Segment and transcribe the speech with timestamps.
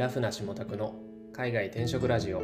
[0.00, 0.94] ラフな下宅の
[1.30, 2.40] 海外転職ラジオ。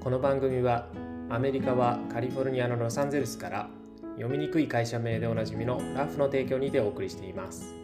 [0.00, 0.88] この番組は
[1.28, 3.68] アメリカはカリフォルニアのロサンゼルスから
[4.16, 7.74] 読みにくい会社名でおなじみのラフの提供にてお送りしています。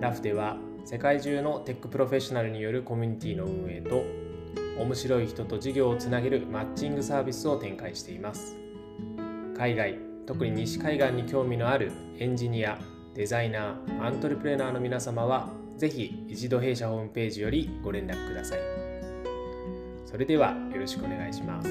[0.00, 4.02] ラフでは世界中のテックプロフェッショナルによるコミュニティの運営と
[4.82, 8.56] 面白い人と事業をつなげるマッチングサービスを展開しています。
[9.56, 9.96] 海外
[10.26, 12.80] 特に西海岸に興味のあるエンジニア
[13.14, 18.60] デザイナーアントレプレナーの皆様はぜひ一度弊社ホームページよりご連絡ください。
[20.06, 21.68] それではよろしくお願いします。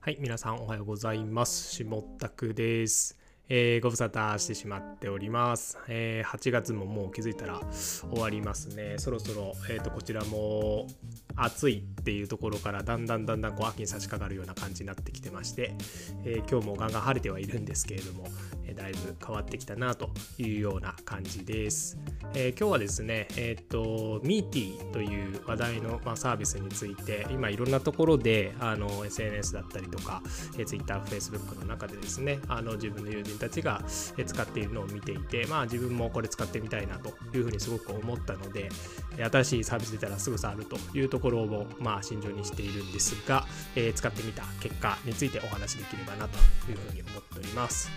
[0.00, 1.70] はい皆さんおはようございます。
[1.74, 3.18] 下田です。
[3.50, 8.94] えー、ご無沙汰してしまっております、えー、8月ももう気づいたら終わりますね。
[8.96, 10.86] そろそろ、えーと、こちらも
[11.36, 15.74] 暑いっていうところからだんだんだんだんこう秋に差し掛かるような感じになってきてまして、
[16.24, 18.24] えー、今日もガンガン晴れてはいるんですけれども、
[18.66, 21.98] えだいぶ変わってきたなというような感じです、
[22.34, 30.22] え今日はですねえっ、とミーティーという話題の、まあ、サービスについて今いろんなところであの SNS だったりとか、
[30.58, 38.68] え Twitter、Facebook の中でですねあの自分の友人人たちが使っているのを見ていて、まあ自分もこれ使ってみたいなというふうにすごく思ったので、
[39.18, 46.38] 新しいサービス出たらすぐ触るというところをまあ慎重にしているんですが、えー、使ってみた結果についてお話しできればなと
[46.70, 47.90] いうふうに思っております。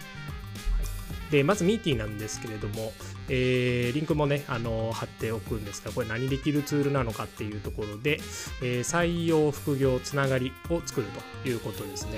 [1.32, 2.94] でまずミーティーなんですけれども、
[3.28, 8.20] えー、リンクもね、あの貼っておくんですが、これ何できるツールなのかっていうところで、
[8.62, 11.08] えー、採用、副業、つながりを作る
[11.44, 12.14] ということですね。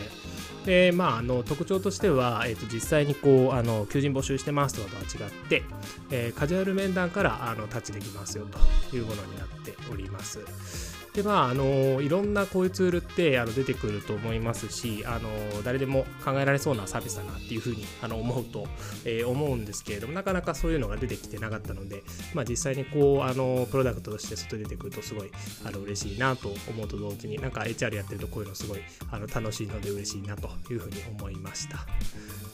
[0.66, 5.64] で、まあ、あの特徴としては、えー、と実際にこうあの求人募集してますとかとは違って、
[6.12, 10.99] えー、カジュアル面談からあのタッチできますよというものになっております。
[11.20, 15.30] でまああのいろんなこういうツールってあの出てくると思いますしあの
[15.64, 18.68] 誰でも考えられそうなサービスだなっていうふうにあの思うと、
[19.04, 22.04] えー、思うんですけれどもなかなかそういうのが出てきてなかったので、
[22.34, 25.32] まあ、実際にこうあのプロダクトとして外に出てくるとすごい
[25.66, 28.80] あの嬉しいなと思うと同時になんか HR やってるとこういうのすごい
[29.12, 31.80] あの楽しいので嬉しいなというふうに思いました。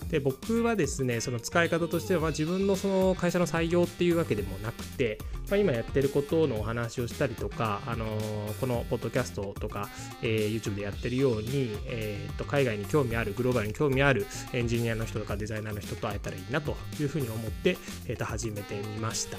[0.09, 5.17] で僕はですねその使い方としては、自分のその会社の採用っていうわけでもなくて、
[5.49, 9.89] まあ、今やってることのお話をしたりとか、あのー、このポッドキャストとか、
[10.21, 19.37] えー、YouTube でやってるように、えー、と海外に興味あるグローバルに興味あるエンジニアの人とかデザイナーの人と会えたらいいなというふうに思って、えー、と始めてみました。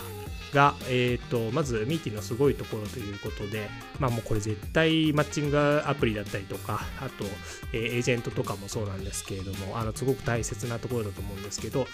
[0.52, 3.68] が、えー、とまずミーティのすごいところということで、
[3.98, 7.24] まあ、もうこれ絶対マッチングアプリだったりとかあと、
[7.72, 11.86] えー、エージェントとかもそうなんですけれどもあのすごく大切なところだと思うんですけど、えー、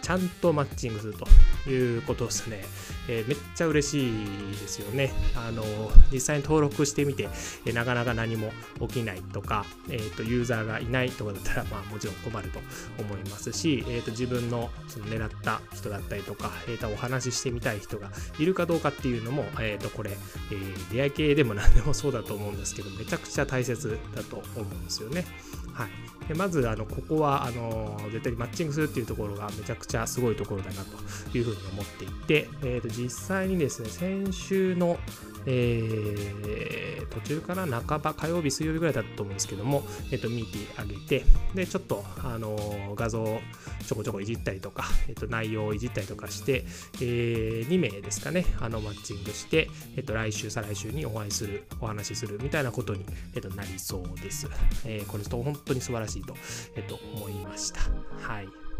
[0.00, 2.64] ちゃんとマッチングするということですね、
[3.08, 5.64] えー、めっちゃ嬉しいですよねあの
[6.12, 7.30] 実際に登録してみて、
[7.64, 12.58] え、なかなか何も起きないとか、えーと、ユーザーがいないとかだったら、まあ、もちろん困ると
[12.98, 25.24] 思いますし、えーと、自分のその狙った人だったりとか、えーと、お話ししてみたい人がいるかどうかっていうのも、えー、とこれ、えー、出会い系でも何でもそうだと思うんですけどめちゃくちゃ大切だと思うんですよね。
[25.72, 34.98] はい、でまずあのここはあの絶対にマッチングするっていうところがめちゃくちゃすごいところだなというふうに思っていて、えー、と実際にですね先週の
[35.46, 43.40] えー、途中から半ば火曜日水曜日ぐらいだったと思うんですけども、えっ、ー、とミーティー上げてでちょっとあのー、画像を
[43.86, 46.64] ちょこちょこいじったりとか、えっ、と内容をいじったりとかして、
[47.00, 53.04] え2名ですかねあのマッチングして、えっと来週再来週にお会いするお話しするみたいなことに、
[53.34, 54.48] えっとなりそうです、
[54.84, 56.34] えこれと本当に素晴らしいと,、
[56.76, 57.80] えっと思いました。
[58.20, 58.71] はい。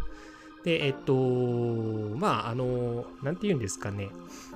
[0.65, 4.11] でえっとまああのなんて言うんですかね。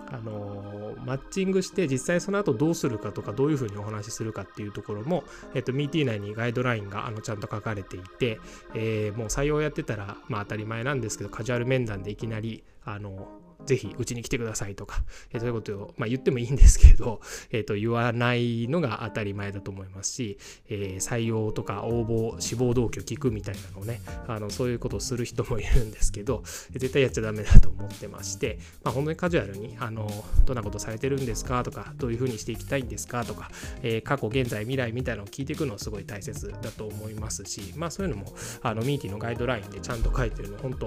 [0.09, 5.25] あのマッチングして実際その後どうするかとかどういうふうにお話しするかっていうところも、
[5.55, 8.39] えっと、ミーティー内にガイドラインがあのちゃんと書かれていて、
[8.75, 13.29] えー、もう採用やってたら、まあ、当たり前なんですけどカジュアル面談でいきなりあの
[13.65, 15.03] ぜひうちに来てくださいとか、
[15.33, 26.43] えー、そういうことを、まあ、言ってもいいんですけど、 えー、と言わないのが当たり前だと思いますし、えー、採用とか応募志望動機を聞くみたいなのをねあのそういうことをする人もいるんですけど
[26.73, 33.51] 絶対やっちゃダメだと思ってまして、まあ、本当にカジュアルにあのどんなことされてるんですかとかどういうふうにしていきたいんですかとか、
[33.83, 40.87] えー、過去現在未来みたいなのを聞いていくのはすごい大切だと思いますし、まあ、そういうのもあのミーティーのガイドラインでちゃんと書いてるの本当、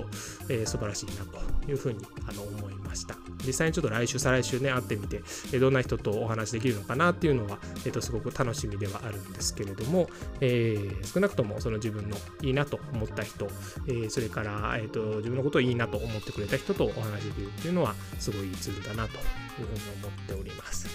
[0.50, 2.59] えー、素晴らしいなというふうにあの思います。
[2.60, 3.16] 思いました。
[3.46, 5.22] 実際にちょっと来週、再来週ね、会ってみて、
[5.60, 10.10] どんな人とお話できるのかなっていうのは、えっと、すごく楽しみではあるんですけれども、
[10.42, 13.48] えー、少なくともその自分のいいなと思った人、
[13.88, 19.20] えー、それから、えっと、自分のことをいいなと思ってくれた人とお話できるっていうのは、すごいいいツールだなとい
[19.64, 20.88] うふうに思っております。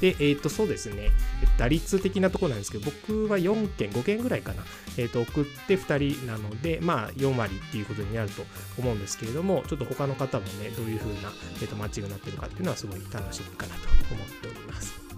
[0.00, 1.10] で、えっ、ー、と、そうですね、
[1.58, 4.64] 打率的なところなんですけど、僕は4件、5件ぐらいかな、
[4.96, 8.44] えっ、ー、と、送って2人なので、まあ、4割っていうことになると
[8.78, 13.80] 思うんですけれども、ちょっと他の方もね、どういう風な、えーと、マッチングになってるかっていうのはすごい楽しみかなと
[14.14, 15.10] 思っております。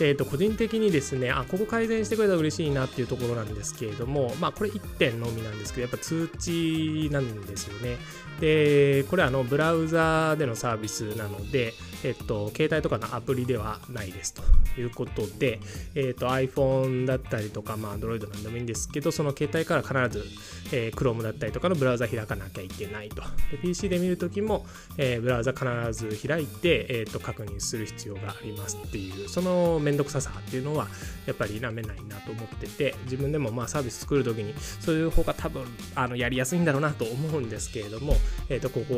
[0.00, 7.98] えー、と個人的にですねあここ改善してくれたら嬉しいなっていうところなんですけれどもまあこれ1点のみなんですけどやっぱ通知なんですよね。
[8.40, 14.42] でこれあのブラウザでのサービスなのでえっと、携帯とかのアプリではないですと
[14.80, 15.60] いうことで、
[15.94, 20.26] えっと、iPhone だったりとか、まあ、Android なんでもいいんですけど、その携帯から必ず、
[20.72, 23.22] えー、Chrome だったりとかのブラウザ開かなきゃいけないと。
[23.50, 24.66] で PC で見るときも、
[24.98, 30.88] えー、ブラウザ必ず開いて、えー、と確認する必要がありますっていう、そのめんどくささっていうのは、
[31.26, 35.64] やっぱり否めないなと思ってて、自分でもまあサービス作るときに、そういう方が多分
[35.94, 38.16] あのやりやすいんだろうなと思うんですけれども、
[38.48, 38.94] えっ、と、ここ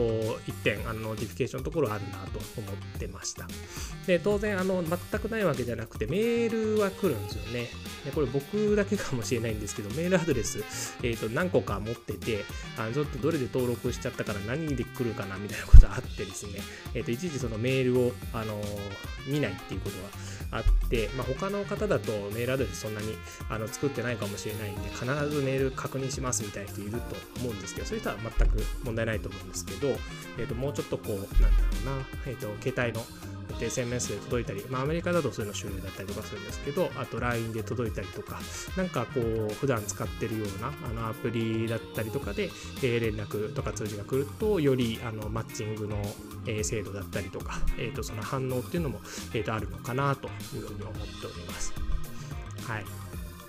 [0.46, 3.46] 1点、あの notification のところあるなと思ってってました。
[4.06, 7.68] で、当然、あの、全くないわけじゃなくて、メールは来るんですよね。
[8.04, 10.62] で、これ僕だけかもしれないんですけど、メールアドレス、
[11.02, 12.44] えっ、ー、と、何個か持ってて、
[12.78, 16.60] あちょっとどれで登録しちゃったから何で来るかなみたいなことあってですね、
[16.94, 18.62] えっ、ー、と、いちいちそのメールを、あの
[19.26, 23.14] 見ないっていうことはあって、まあ、他の方だとメールアドレスそんなに
[23.48, 33.04] あの作ってないかもしれないんで、必ずメール確認しますみたいな人いると思うんですけど、そういう人は全く問題ないと思うんですけど、えっ、ー、と、もうちょっとこう、なんだろうな、えっ、と、携帯の
[33.60, 38.40] SMS で届いたり、まあ、アメリカだとそういうの主流だったりとかするんですけど、あと LINE で届いたりとか、
[38.76, 42.50] なんかこう、普段使ってるようなあのアプリだったりとかで、
[42.82, 45.96] えー、連絡とか通知が来ると、よりあのマッチングの、
[46.46, 49.00] えー、精度だったりとか、えー、とその反応っていうのも、
[49.32, 51.72] えー、とあるのかなというふうに思っております。
[52.66, 52.84] はい。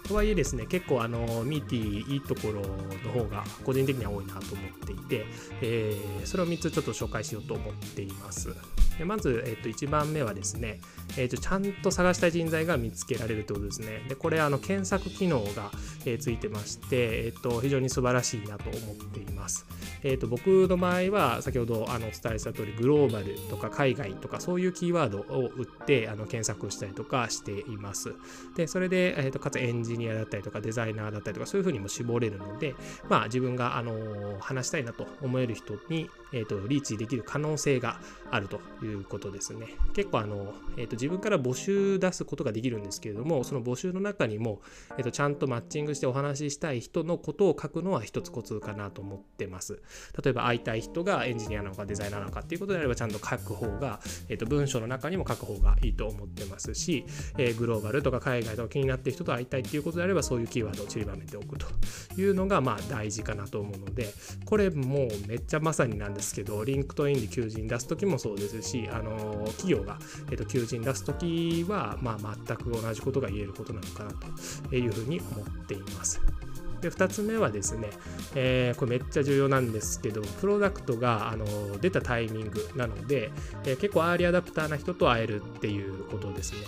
[0.08, 5.26] とはいえですね、結構あのミーティーいいところの方が個人的には多いなと思っていて、
[5.62, 8.56] えー、それを3つちょっと紹介しようと思っています。
[8.98, 10.80] でまず、えー、と1番目はですね、
[11.18, 14.04] えー、とちゃんと探したい人材が見つけられるということですね。
[14.08, 15.72] でこれあの検索機能が、
[16.06, 19.66] えー、ついてまして、えー、と非常に素晴らしいなと思っています。
[20.04, 28.14] えー、と僕の場合は先ほどあのお伝えした通りグローバルとか海外とかそういうキーワードを打ってあの検索したりとかしています。
[28.56, 32.76] でそれで、えー、とかつエンジニアだったりとかデザイナーだったりとかそういうふうにも絞れるので、
[33.10, 38.00] まあ、自分があの話したいなと思える人に、えー、とリーチできる可能性が
[38.32, 39.68] あるということですね。
[39.94, 44.62] 結構あの、えー、と自分から募集出すことができるんですけれどもその募集の中にも、
[44.98, 49.82] えー、とちゃんとマッチングしてお話ししたい人のことを書くのは一つコツかなと思ってます。
[50.24, 54.00] 例えば会いたい人がエンジニアなのかデザイナーなのかっていうことであればちゃんと書く方が、
[54.30, 57.06] えー、と文章の中にも書く方がいいと思ってますし、
[57.38, 61.68] えー、グローバルとか海外とか気になってる人と会いたいっていうことであればそういうキーワードを散りばめておくと
[62.18, 64.14] いうのがまあ大事かなと思うので
[64.46, 70.00] これもうめっちゃまさになんですけど LinkedIn で求人出す時もそうですしあの企業が、
[70.32, 74.12] えー、と求人出す時はまあ全く同じことが言えることなのかな
[74.70, 76.20] というふうに思っています。
[76.82, 77.90] で2つ目はですね、
[78.36, 81.46] えー、これめっちゃ重要なんですけどプロダクトがあの
[81.80, 83.32] 出たタイミングなので、
[83.64, 86.60] えー、結構 early adopter な人と会えるっていうことですね。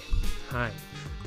[0.50, 0.72] はい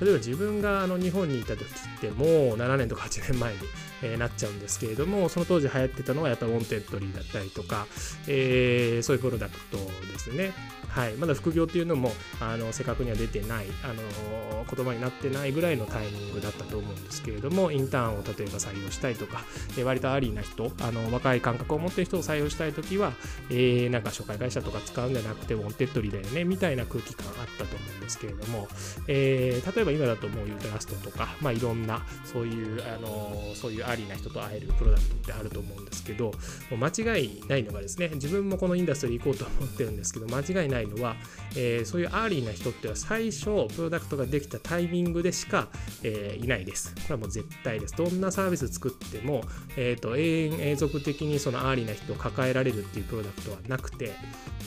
[0.01, 3.59] 例えば自分があの日本にいた時ってもう7年とか8年前に、
[4.03, 7.87] えー、なっちゃうんですけれどもその当時流行ってたのはやっぱり Wantedly だったりとか、
[8.27, 10.53] えー、そういうプロダクトですね。
[10.91, 19.43] はい、まだ副業っていうのもあの正確には出てないあの言葉になってないぐらいのタイミングだったと思うんですけれどもインターンを例えば採用したいとか、
[19.79, 23.13] え割と early な人あの若い感覚を持ってる人を採用したい時は、
[23.51, 28.67] えー、なんか紹介会社とか使うんじゃなくて Wantedly だよねみたいな空気感あったと思うんですけれども、
[29.07, 36.33] えー、例えば今だともう YOUTRUST とか、まあ、いろんなそういうあのそういう early な人と会えるプロダクトってあると思うんですけども
[36.73, 41.17] う間違いないのがですね自分もこの industry 行こうと思ってるんですけど間違いないのは、
[41.57, 45.69] えー、そういう early な人っては最初プロダクトができたタイミングでしか、
[46.03, 46.95] えー、いないです。
[46.95, 47.95] これはもう絶対です。
[47.97, 49.43] どんなサービス作っても、
[49.77, 54.13] えーと、永遠永続的にその early な人を抱えられるっていうプロダクトはなくて、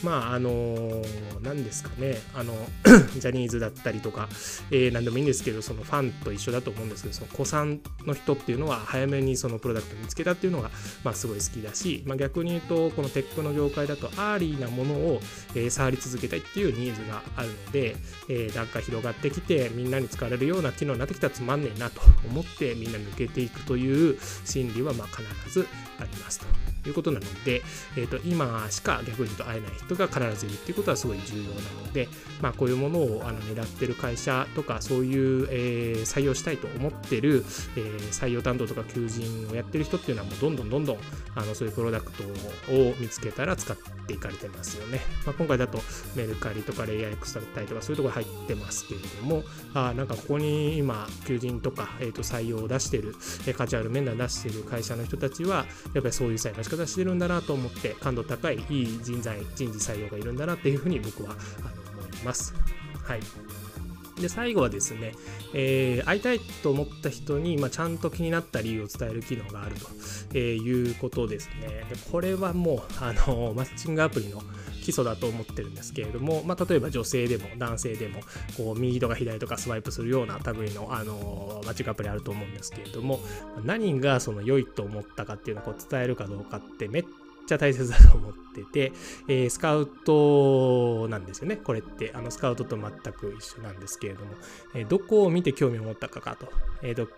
[0.02, 1.04] まああのー、
[1.42, 2.54] 何ですかね、あの
[3.18, 4.28] ジャニーズだったりとか、
[4.70, 10.70] えー、何でもいいんですけど、そのファンと一緒だと思うんですけど、その古参の人っていうのは早めにそのプロダクト見つけたっていうのが、
[11.02, 15.20] まあ、すごい好きだし、まあ、逆に言うと、このテックの業界だと early なものを、
[15.54, 17.96] え、触り続けたいっていうニーズがあるので、
[18.28, 25.66] えー、なんか広がってきてみんなに使われるような機能になってきたらつまんねえなと思ってみんな抜けていくという心理はま必ず
[25.98, 26.73] ありますと。
[26.88, 27.62] いうことなので、
[27.96, 31.54] えーと、今しか逆に言うと会えない人が必ずいるっていうことはすごい重要な
[31.86, 32.08] ので、
[32.40, 37.44] まあ、こういうものをあの狙ってる会社とかそういう、えー、採用したいと思ってる、
[37.76, 40.98] えー、採用担当とか求人をやってる人っていうのはもうどんどんどんどん
[41.34, 42.22] あのそういうプロダクト
[42.72, 43.76] を見つけたら使っ
[44.06, 45.00] ていかれてますよね。
[45.26, 45.78] まあ、今回だと
[46.14, 49.42] メルカリとかレイヤーエクストラタイとかそういうところ入ってますけれども、
[49.74, 53.14] あなんかここに今求人とか、えー、と採用を出してる、
[53.46, 61.64] えー、価値ある面談出してる会社の人たちはやっぱりそういう採用の仕方してるんだなと思って感度高いいい人材人事採用がいるんだなっていうふうに僕はあ
[61.96, 62.54] の思います。
[63.02, 63.20] はい
[64.20, 65.12] で最後はですね、
[65.52, 69.88] えー、会いたいと思った人に、まあ、ちゃんと気になった理由を伝える機能があると、
[70.34, 71.84] えー、いうことですね。
[71.90, 74.40] でこれはもうあのマッチングアプリの
[74.84, 78.20] 基礎だと思ってるんですけれども、まあ、例えば女性でも男性でも
[78.56, 83.18] こう右とか左とかスワイプするような類の、あのマッチングアプリあると思うんですけれども
[83.64, 87.04] 何がその良いと思ったかっていうのをこう伝えるかどうかってめっ
[87.46, 88.92] ちゃ大切だと思ってて、
[89.26, 91.56] えー、スカウトなんですよね。
[91.56, 94.32] これって、あのスカウトと全く一緒なんですけれども、
[94.74, 96.48] えー、どこを見て興味を持ったかかと。
[96.82, 97.08] えーと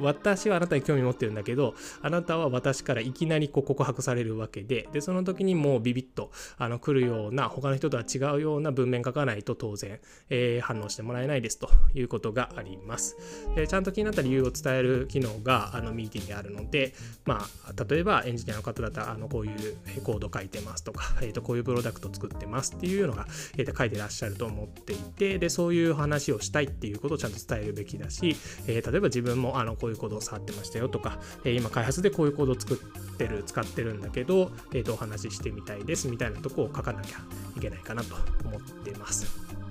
[0.00, 13.16] 私はあなたに興味持ってるんだけど、あなたは私からいきなりこう告白されるわけで、で、その時にもうビビッとあの来るような、他の人とは違うような文面書かないと当然、えー、反応してもらえないですということがあります。
[13.54, 23.26] でちゃんと気になった理由を伝える機能があのミーティングにあるので、まあ、例えばエンジニアの方だったら、あのこういうコード書いてますとか、えー、とこういうプロダクト作ってますっていうのが、
[23.56, 37.18] えー、と書いてらっしゃると思っていて、で、そういう話をしたいっていうことをちゃんと伝えるべきだし、えー、例えば自分もあのこういうういうコードを触ってましたよとか、え今開発でこういうコードを作ってる、使ってるんだけど、えー、とお話ししてみたいですみたいなとこを書かなきゃ
[37.60, 39.26] いけないかなと思ってます。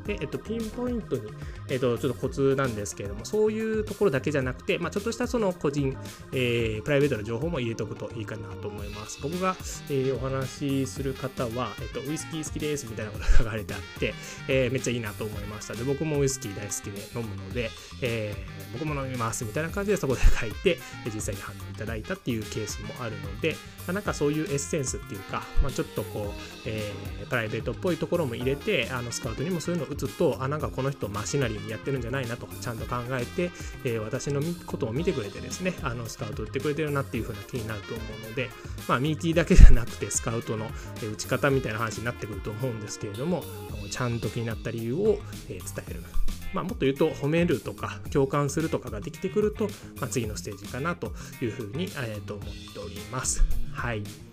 [0.05, 1.21] で、えっと、ピンポイントに、
[1.67, 5.95] えっと、ちょっとコツなんですけれども、そういうところだけじゃなくて、まあ、ちょっとしたその個人、
[6.31, 9.19] えー、プライベートな情報も入れておくといいかなと思います。
[9.21, 9.55] 僕が、
[9.89, 14.13] えー、お話しする方は、えっと、ウイスキー好きですみたいなことが書かれてあって、
[14.47, 15.75] えー、めっちゃいいなと思いました。
[15.75, 17.69] で、僕もウイスキー大好きで飲むので、
[18.01, 20.79] えー、僕も飲みますみたいな感じでそこで書いて、
[21.13, 23.55] 実際に反応いただいたっていうケースもあるので、
[23.85, 33.51] まあ、なんかそういうエッセンスっていうか、まあ、ちょっとこう、えー、プライベートっぽいところも入れて、あのスカウトにもそういうのを打つと、あ、なんかこの人マシナリーにやってるんじゃないなとちゃんと考えて、
[33.83, 38.49] えー、私のことを見てくれてですねあのスカウト打ってくれてるなっていう風な気になると思うので
[38.87, 40.67] まあミーティーだけじゃなくてスカウトの
[41.13, 43.43] 打ち方みたいな話になってくると思うんですけれども
[43.91, 45.19] ちゃんと気になった理由を
[45.49, 46.03] え伝える
[46.51, 49.65] まあ、もっと言うと褒めるとか共感するとかができてくると、
[50.01, 53.43] まあ、次のステージかなというふうに、えー、と思っております。
[53.71, 54.28] はい。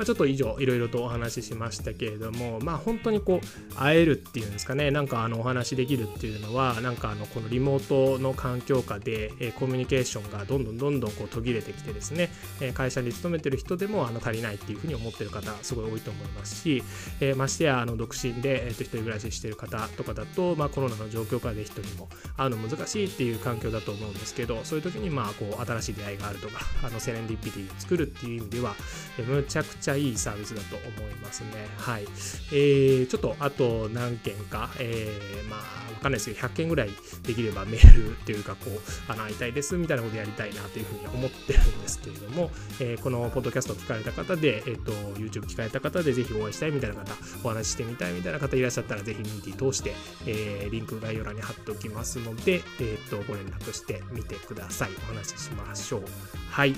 [0.00, 4.90] まあ、ちょっと以上いろいろとお話ししましたけれどもまあ本当にこう会えるっていうんですかね。
[4.90, 12.30] なんかあのお話できるっていうのはなんかあのこのリモートの環境下で、えコミュニケーションがどんどんどんどんこう途切れてきてですね、
[12.62, 16.82] え会社に勤めてる人でもあの足りないっていうふうに思ってる方すごい多いと思いますし、
[17.20, 28.74] えましてやあの独身で、えー、と一人暮らししてる方とかだと、まあ、コロナの状況下で人にも会うの難しいっていう環境だと思うんですけどそういう時にまあこう新しい出会いがあるとかあのセレンディピティを作るっていう意味では、
[29.18, 31.68] えむちゃくちゃいいサービスだと思いますね。
[31.76, 32.04] はい。
[32.52, 35.60] えー、ちょっとあと何件か、えー、まあ、
[35.92, 36.90] わかんないですけど、100件ぐらい
[37.24, 49.94] できればメールっていうか、こう、あの、会いたいですみたいなことやりたいなというふうに思ってるんですけれども、えー、このポッドキャストを聞かれた方で、えっ、ー、と、YouTube 聞かれた方で、ぜひお会いしたいみたいな方、お話ししてみたいみたいな方いらっしゃったら、ぜひミーティー通して、
[50.26, 54.90] えー、リンク概要欄に貼っておきますので、えっ、と、ご連絡してみてください。
[55.02, 56.02] お話ししましょう。
[56.50, 56.74] はい。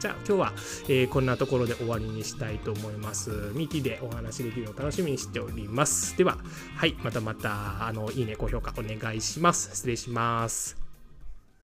[0.00, 0.52] じゃあ今日は、
[0.88, 3.30] えー、こんなところで終わりにしたいと思います。
[3.54, 6.16] ミキでお話できるのを楽しみにしております。
[6.16, 6.38] では、
[6.74, 9.70] はい、またまた、あの、いいね、高評価お願いします。
[9.74, 10.79] 失礼します。